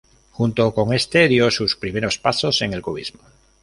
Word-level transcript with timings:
Junto 0.31 0.73
con 0.73 0.93
este 0.95 1.27
dio 1.27 1.51
sus 1.51 1.75
primeros 1.75 2.17
pasos 2.17 2.63
en 2.63 2.73
el 2.73 2.81
cubismo. 2.81 3.21